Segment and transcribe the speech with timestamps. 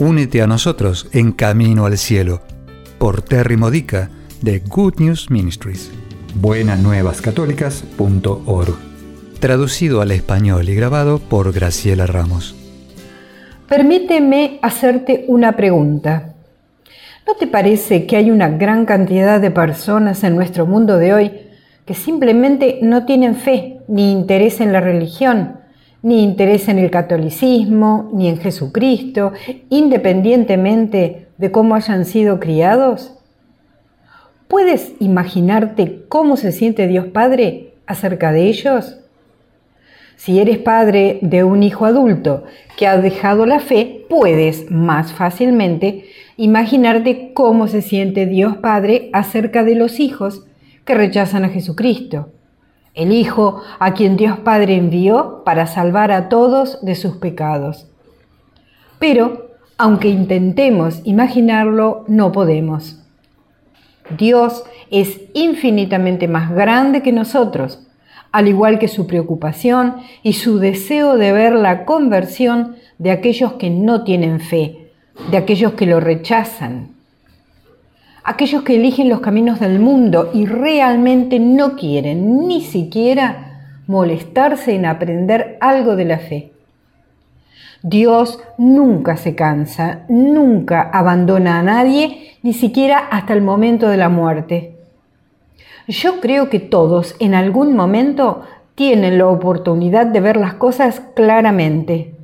[0.00, 2.40] únete a nosotros en Camino al Cielo
[2.98, 4.10] por Terry Modica
[4.42, 5.90] de Good News Ministries.
[6.40, 8.76] buenasnuevascatólicas.org
[9.40, 12.54] Traducido al español y grabado por Graciela Ramos.
[13.68, 16.34] Permíteme hacerte una pregunta.
[17.26, 21.32] ¿No te parece que hay una gran cantidad de personas en nuestro mundo de hoy
[21.84, 25.58] que simplemente no tienen fe ni interés en la religión,
[26.08, 29.32] ni interés en el catolicismo, ni en Jesucristo,
[29.68, 33.12] independientemente de cómo hayan sido criados?
[34.48, 39.00] ¿Puedes imaginarte cómo se siente Dios Padre acerca de ellos?
[40.16, 42.44] Si eres padre de un hijo adulto
[42.78, 46.06] que ha dejado la fe, puedes más fácilmente
[46.38, 50.46] imaginarte cómo se siente Dios Padre acerca de los hijos
[50.86, 52.32] que rechazan a Jesucristo,
[52.98, 57.86] el Hijo a quien Dios Padre envió para salvar a todos de sus pecados.
[58.98, 63.00] Pero, aunque intentemos imaginarlo, no podemos.
[64.18, 67.86] Dios es infinitamente más grande que nosotros,
[68.32, 73.70] al igual que su preocupación y su deseo de ver la conversión de aquellos que
[73.70, 74.90] no tienen fe,
[75.30, 76.97] de aquellos que lo rechazan,
[78.28, 84.84] aquellos que eligen los caminos del mundo y realmente no quieren ni siquiera molestarse en
[84.84, 86.52] aprender algo de la fe.
[87.82, 94.10] Dios nunca se cansa, nunca abandona a nadie, ni siquiera hasta el momento de la
[94.10, 94.76] muerte.
[95.86, 98.42] Yo creo que todos en algún momento
[98.74, 102.14] tienen la oportunidad de ver las cosas claramente.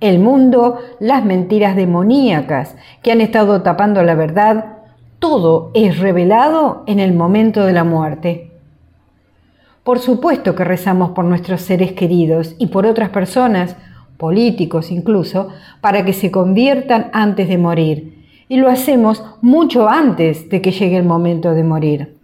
[0.00, 4.79] El mundo, las mentiras demoníacas que han estado tapando la verdad,
[5.20, 8.50] todo es revelado en el momento de la muerte.
[9.84, 13.76] Por supuesto que rezamos por nuestros seres queridos y por otras personas
[14.16, 15.48] políticos incluso,
[15.80, 18.26] para que se conviertan antes de morir.
[18.48, 22.18] Y lo hacemos mucho antes de que llegue el momento de morir.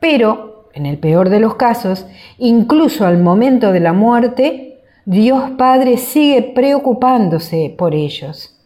[0.00, 2.06] Pero, en el peor de los casos,
[2.38, 8.58] incluso al momento de la muerte, Dios Padre sigue preocupándose por ellos.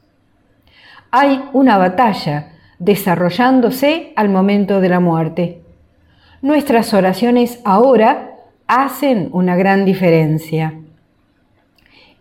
[1.10, 5.60] Hay una batalla desarrollándose al momento de la muerte.
[6.42, 10.74] Nuestras oraciones ahora hacen una gran diferencia.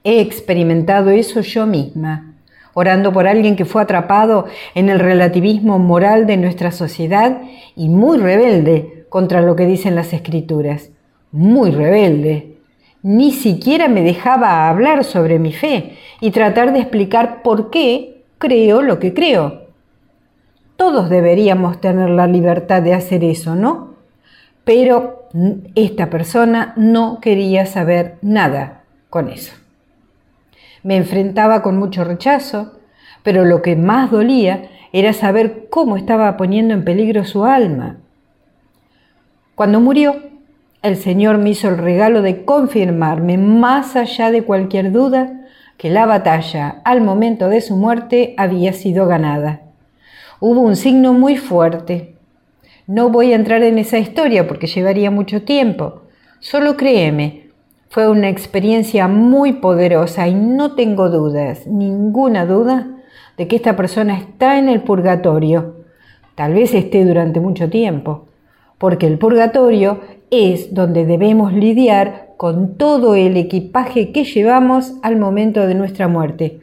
[0.04, 2.36] He experimentado eso yo misma,
[2.74, 7.42] orando por alguien que fue atrapado en el relativismo moral de nuestra sociedad
[7.76, 10.92] y muy rebelde contra lo que dicen las escrituras.
[11.32, 12.58] Muy rebelde.
[13.02, 18.82] Ni siquiera me dejaba hablar sobre mi fe y tratar de explicar por qué creo
[18.82, 19.59] lo que creo.
[20.80, 23.96] Todos deberíamos tener la libertad de hacer eso, ¿no?
[24.64, 25.28] Pero
[25.76, 29.54] esta persona no quería saber nada con eso.
[30.82, 32.80] Me enfrentaba con mucho rechazo,
[33.24, 37.98] pero lo que más dolía era saber cómo estaba poniendo en peligro su alma.
[39.56, 40.16] Cuando murió,
[40.82, 45.42] el Señor me hizo el regalo de confirmarme, más allá de cualquier duda,
[45.76, 49.64] que la batalla al momento de su muerte había sido ganada.
[50.42, 52.16] Hubo un signo muy fuerte.
[52.88, 56.04] No voy a entrar en esa historia porque llevaría mucho tiempo.
[56.40, 57.50] Solo créeme,
[57.90, 62.88] fue una experiencia muy poderosa y no tengo dudas, ninguna duda,
[63.38, 65.76] de que esta persona está en el purgatorio.
[66.36, 68.28] Tal vez esté durante mucho tiempo,
[68.78, 70.00] porque el purgatorio
[70.32, 76.62] es donde debemos lidiar con todo el equipaje que llevamos al momento de nuestra muerte.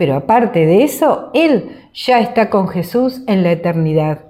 [0.00, 4.20] Pero aparte de eso, Él ya está con Jesús en la eternidad.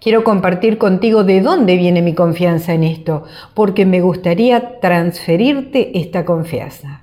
[0.00, 3.24] Quiero compartir contigo de dónde viene mi confianza en esto,
[3.54, 7.02] porque me gustaría transferirte esta confianza.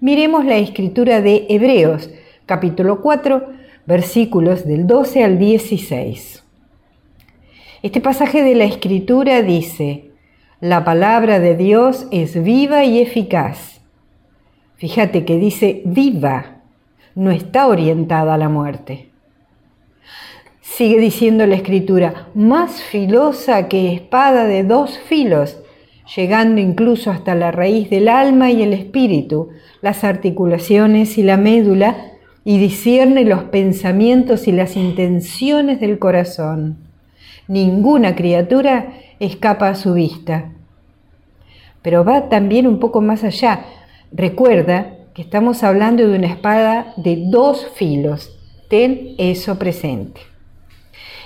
[0.00, 2.10] Miremos la escritura de Hebreos,
[2.46, 3.52] capítulo 4,
[3.86, 6.42] versículos del 12 al 16.
[7.84, 10.10] Este pasaje de la escritura dice,
[10.58, 13.77] la palabra de Dios es viva y eficaz.
[14.78, 16.62] Fíjate que dice viva,
[17.14, 19.08] no está orientada a la muerte
[20.78, 25.58] Sigue diciendo la escritura, más filosa que espada de dos filos,
[26.14, 29.48] llegando incluso hasta la raíz del alma y el espíritu,
[29.80, 31.96] las articulaciones y la médula,
[32.44, 36.76] y discierne los pensamientos y las intenciones del corazón.
[37.48, 40.52] Ninguna criatura escapa a su vista.
[41.82, 43.64] Pero va también un poco más allá.
[44.12, 48.38] Recuerda que estamos hablando de una espada de dos filos.
[48.68, 50.20] Ten eso presente.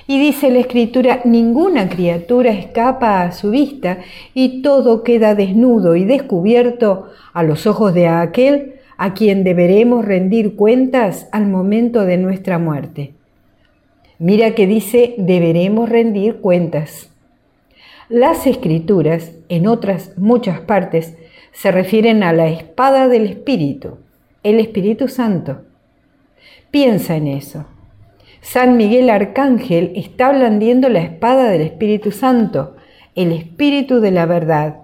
[0.07, 3.99] Y dice la escritura, ninguna criatura escapa a su vista
[4.35, 10.57] y todo queda desnudo y descubierto a los ojos de aquel a quien deberemos rendir
[10.57, 13.15] cuentas al momento de nuestra muerte.
[14.19, 17.11] Mira que dice deberemos rendir cuentas.
[18.09, 21.17] Las escrituras, en otras muchas partes,
[21.53, 23.99] se refieren a la espada del Espíritu,
[24.43, 25.63] el Espíritu Santo.
[26.71, 27.67] Piensa en eso.
[28.41, 32.75] San Miguel Arcángel está blandiendo la espada del Espíritu Santo,
[33.15, 34.79] el Espíritu de la verdad.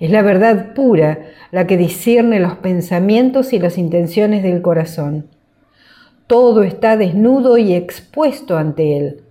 [0.00, 1.20] Es la verdad pura
[1.52, 5.28] la que discierne los pensamientos y las intenciones del corazón.
[6.26, 9.22] Todo está desnudo y expuesto ante él.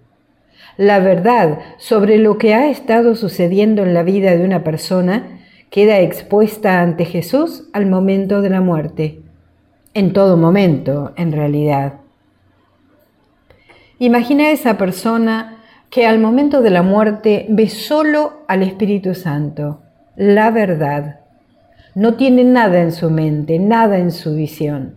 [0.77, 5.40] La verdad sobre lo que ha estado sucediendo en la vida de una persona
[5.71, 9.21] queda expuesta ante Jesús al momento de la muerte.
[9.93, 11.93] En todo momento, en realidad.
[13.97, 15.59] Imagina esa persona
[15.89, 19.79] que al momento de la muerte ve solo al Espíritu Santo,
[20.17, 21.21] la verdad.
[21.95, 24.95] No tiene nada en su mente, nada en su visión.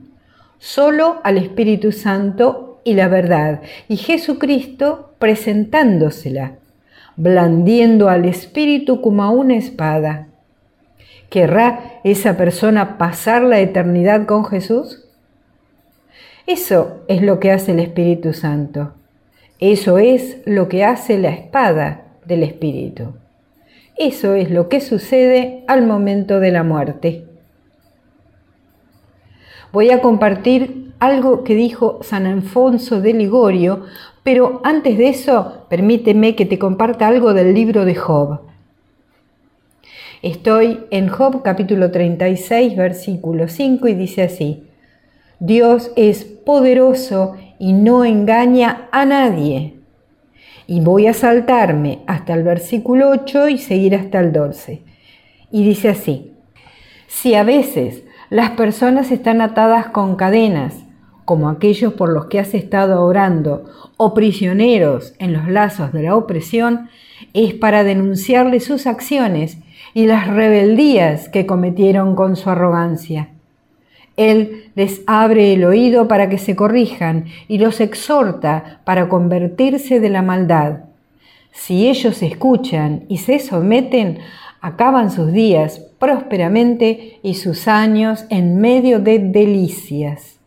[0.59, 3.63] Solo al Espíritu Santo y la verdad.
[3.89, 6.55] Y Jesucristo presentándosela,
[7.15, 10.29] blandiendo al Espíritu como a una espada.
[11.31, 15.05] ¿Querrá esa persona pasar la eternidad con Jesús?
[16.47, 18.93] Eso es lo que hace el Espíritu Santo.
[19.59, 23.15] Eso es lo que hace la espada del Espíritu.
[23.97, 27.25] Eso es lo que sucede al momento de la muerte.
[29.73, 33.85] Voy a compartir algo que dijo San Alfonso de Ligorio,
[34.23, 38.41] pero antes de eso, permíteme que te comparta algo del libro de Job.
[40.25, 44.67] Estoy en Job capítulo 36, versículo 5 y dice así,
[45.39, 49.81] Dios es poderoso y no engaña a nadie.
[50.67, 54.83] Y voy a saltarme hasta el versículo 8 y seguir hasta el 12.
[55.51, 56.33] Y dice así,
[57.07, 60.87] si a veces las personas están atadas con cadenas,
[61.27, 63.67] como aquellos por los que has estado orando,
[63.99, 66.89] o prisioneros en los lazos de la opresión,
[67.35, 69.59] es para denunciarles sus acciones
[69.95, 73.31] y las rebeldías que cometieron con su arrogancia.
[74.17, 80.11] Él les abre el oído para que se corrijan y los exhorta para convertirse de
[80.11, 80.85] la maldad.
[81.53, 84.19] Si ellos escuchan y se someten,
[84.61, 90.39] acaban sus días prósperamente y sus años en medio de delicias.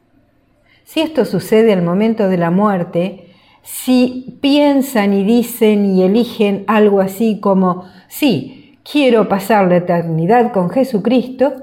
[0.83, 3.27] Si esto sucede al momento de la muerte,
[3.63, 10.69] si piensan y dicen y eligen algo así como, sí, quiero pasar la eternidad con
[10.69, 11.53] Jesucristo,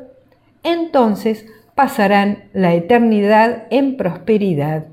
[0.63, 4.87] entonces pasarán la eternidad en prosperidad.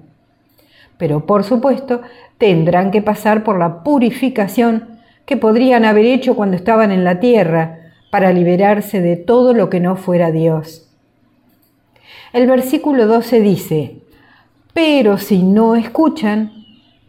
[0.97, 2.01] Pero por supuesto
[2.37, 7.79] tendrán que pasar por la purificación que podrían haber hecho cuando estaban en la tierra
[8.11, 10.89] para liberarse de todo lo que no fuera Dios.
[12.33, 13.95] El versículo 12 dice,
[14.73, 16.51] pero si no escuchan,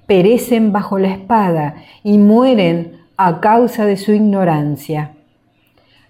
[0.06, 5.12] perecen bajo la espada y mueren a causa de su ignorancia.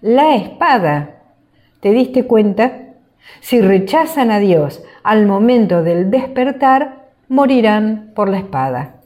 [0.03, 1.21] La espada,
[1.79, 2.73] ¿te diste cuenta?
[3.39, 8.97] Si rechazan a Dios al momento del despertar, morirán por la espada.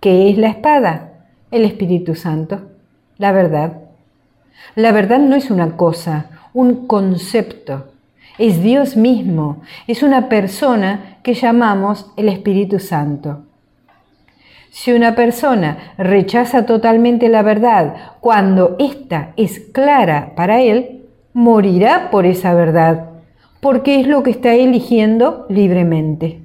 [0.00, 1.12] ¿Qué es la espada?
[1.52, 2.72] El Espíritu Santo,
[3.18, 3.82] la verdad.
[4.74, 7.92] La verdad no es una cosa, un concepto.
[8.36, 13.44] Es Dios mismo, es una persona que llamamos el Espíritu Santo.
[14.76, 22.26] Si una persona rechaza totalmente la verdad cuando ésta es clara para él, morirá por
[22.26, 23.10] esa verdad,
[23.60, 26.40] porque es lo que está eligiendo libremente.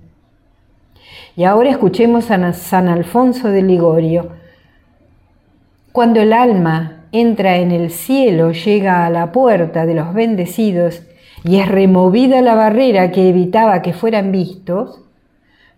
[1.35, 4.29] Y ahora escuchemos a San Alfonso de Ligorio.
[5.91, 11.01] Cuando el alma entra en el cielo, llega a la puerta de los bendecidos
[11.43, 15.01] y es removida la barrera que evitaba que fueran vistos,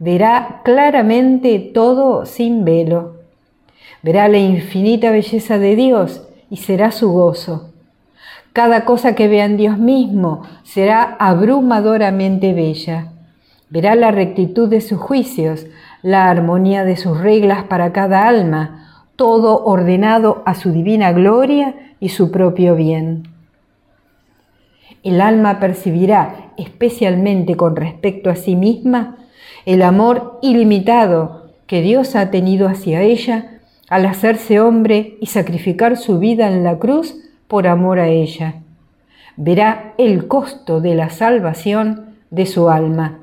[0.02, 3.18] verá claramente todo sin velo.
[4.02, 7.70] Verá la infinita belleza de Dios y será su gozo.
[8.52, 13.12] Cada cosa que vea en Dios mismo será abrumadoramente bella.
[13.70, 15.68] Verá la rectitud de sus juicios,
[16.02, 22.10] la armonía de sus reglas para cada alma, todo ordenado a su divina gloria y
[22.10, 23.28] su propio bien.
[25.04, 29.21] el alma percibirá, especialmente con respecto a sí misma,
[29.66, 36.20] el amor ilimitado que Dios ha tenido hacia ella al hacerse hombre y sacrificar su
[36.20, 37.16] vida en la cruz
[37.48, 38.56] por amor a ella.
[39.38, 43.20] Verá el costo de la salvación de su alma.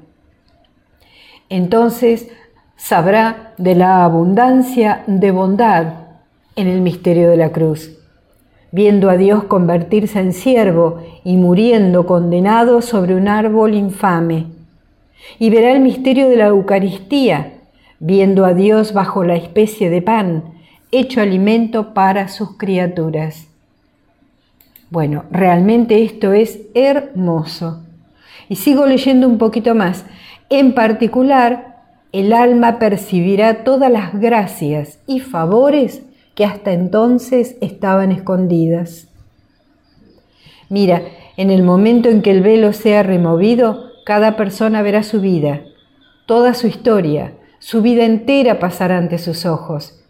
[1.48, 2.28] Entonces
[2.76, 5.86] sabrá de la abundancia de bondad
[6.56, 7.98] en el misterio de la cruz
[8.70, 14.46] viendo a Dios convertirse en siervo y muriendo condenado sobre un árbol infame.
[15.38, 17.60] Y verá el misterio de la Eucaristía,
[18.00, 20.54] viendo a Dios bajo la especie de pan,
[20.90, 23.48] hecho alimento para sus criaturas.
[24.90, 27.82] Bueno, realmente esto es hermoso.
[28.48, 30.04] Y sigo leyendo un poquito más.
[30.48, 31.82] En particular,
[32.12, 36.02] el alma percibirá todas las gracias y favores
[36.34, 39.08] que hasta entonces estaban escondidas.
[40.70, 41.02] Mira,
[41.36, 45.64] en el momento en que el velo sea removido, cada persona verá su vida,
[46.24, 50.02] toda su historia, su vida entera pasará ante sus ojos.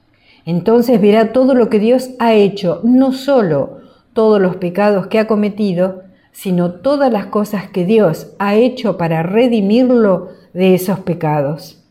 [0.45, 3.79] Entonces verá todo lo que Dios ha hecho, no solo
[4.13, 9.25] todos los pecados que ha cometido, sino todas las cosas que Dios ha hecho para
[9.25, 11.83] redimirlo de esos pecados.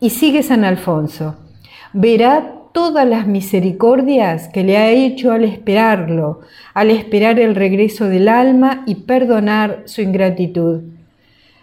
[0.00, 1.34] Y sigue San Alfonso,
[1.94, 6.40] verá todas las misericordias que le ha hecho al esperarlo,
[6.74, 10.82] al esperar el regreso del alma y perdonar su ingratitud.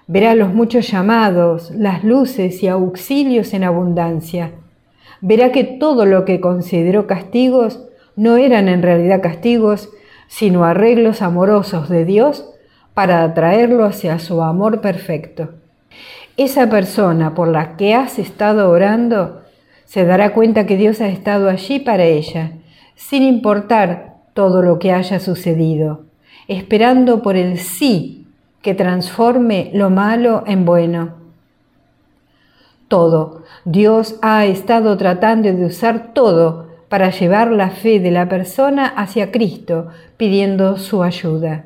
[0.08, 4.52] Verá los muchos llamados, las luces y auxilios en abundancia.
[5.22, 7.84] Verá que todo lo que consideró castigos
[8.16, 9.90] no eran en realidad castigos,
[10.28, 12.50] sino arreglos amorosos de Dios
[12.94, 15.50] para atraerlo hacia su amor perfecto.
[16.38, 19.42] Esa persona por la que has estado orando
[19.90, 22.52] se dará cuenta que Dios ha estado allí para ella,
[22.94, 26.06] sin importar todo lo que haya sucedido,
[26.48, 28.28] esperando por el sí
[28.62, 31.16] que transforme lo malo en bueno.
[32.88, 33.42] Todo.
[33.66, 39.32] Dios ha estado tratando de usar todo para llevar la fe de la persona hacia
[39.32, 41.66] Cristo, pidiendo su ayuda.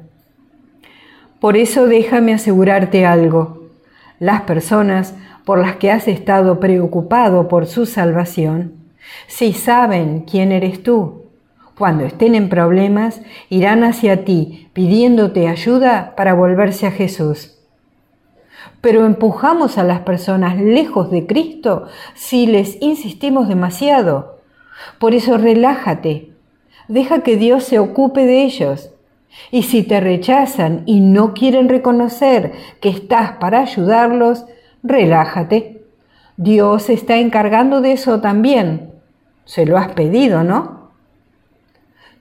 [1.41, 3.62] Por eso déjame asegurarte algo.
[4.23, 8.71] Las personas por las que has estado preocupado por su salvación,
[9.27, 11.25] si saben quién eres tú,
[11.77, 17.59] cuando estén en problemas, irán hacia ti pidiéndote ayuda para volverse a Jesús.
[18.79, 24.39] Pero empujamos a las personas lejos de Cristo si les insistimos demasiado.
[24.99, 26.31] Por eso relájate,
[26.87, 28.92] deja que Dios se ocupe de ellos.
[29.51, 34.45] Y si te rechazan y no quieren reconocer que estás para ayudarlos,
[34.83, 35.83] relájate.
[36.37, 38.91] Dios está encargando de eso también.
[39.45, 40.89] Se lo has pedido, ¿no?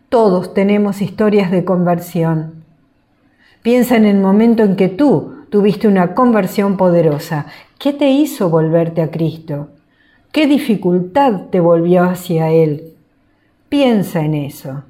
[0.08, 2.64] Todos tenemos historias de conversión.
[3.62, 7.46] Piensa en el momento en que tú tuviste una conversión poderosa.
[7.78, 9.68] ¿Qué te hizo volverte a Cristo?
[10.32, 12.94] ¿Qué dificultad te volvió hacia Él?
[13.68, 14.82] Piensa en eso.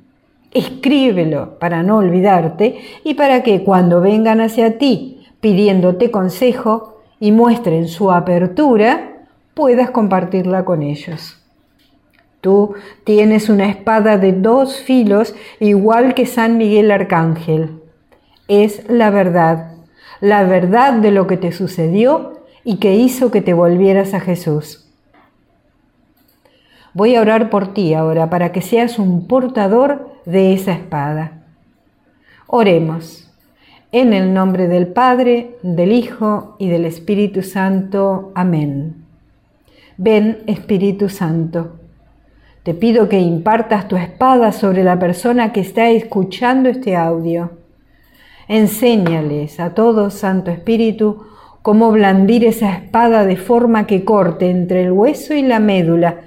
[0.53, 6.93] Escríbelo para no olvidarte y para que cuando vengan hacia ti pidiéndote consejo,
[7.23, 11.41] y muestren su apertura, puedas compartirla con ellos.
[12.41, 17.81] Tú tienes una espada de dos filos igual que San Miguel Arcángel.
[18.49, 19.75] Es la verdad,
[20.21, 24.91] la verdad de lo que te sucedió y que hizo que te volvieras a Jesús.
[26.93, 31.43] Voy a orar por ti ahora para que seas un portador de esa espada.
[32.47, 33.31] Oremos.
[33.93, 38.33] En el nombre del Padre, del Hijo y del Espíritu Santo.
[38.35, 39.05] Amén.
[39.99, 41.79] Ven, Espíritu Santo.
[42.63, 47.59] Te pido que impartas tu espada sobre la persona que está escuchando este audio.
[48.49, 51.27] Enséñales a todos, Santo Espíritu,
[51.63, 56.21] cómo blandir esa espada de forma que corte entre el hueso y la médula,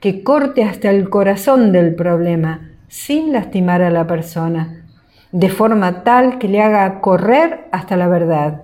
[0.00, 4.86] que corte hasta el corazón del problema, sin lastimar a la persona
[5.32, 8.62] de forma tal que le haga correr hasta la verdad.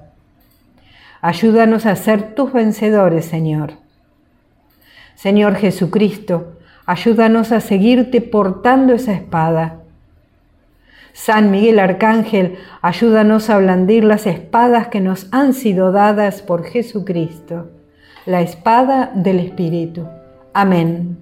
[1.21, 3.75] Ayúdanos a ser tus vencedores, Señor.
[5.15, 6.55] Señor Jesucristo,
[6.87, 9.81] ayúdanos a seguirte portando esa espada.
[11.13, 17.71] San Miguel Arcángel, ayúdanos a blandir las espadas que nos han sido dadas por Jesucristo,
[18.25, 20.09] la espada del Espíritu.
[20.55, 21.22] Amén.